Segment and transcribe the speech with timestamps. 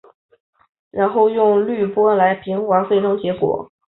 [0.89, 3.71] 然后用滤波来平滑最终结果。